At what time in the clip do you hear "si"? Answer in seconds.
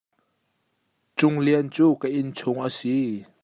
2.77-2.95